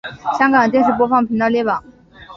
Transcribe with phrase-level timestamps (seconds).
[0.35, 1.83] 香港电视播放频道列表